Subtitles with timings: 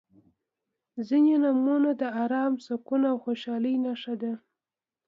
[1.07, 4.33] •ځینې نومونه د ارام، سکون او خوشحالۍ نښه ده.